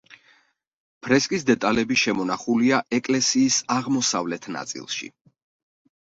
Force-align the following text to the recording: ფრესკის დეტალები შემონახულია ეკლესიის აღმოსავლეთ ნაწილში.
ფრესკის 1.07 1.43
დეტალები 1.49 1.97
შემონახულია 2.03 2.79
ეკლესიის 2.99 3.59
აღმოსავლეთ 3.75 4.49
ნაწილში. 4.57 5.11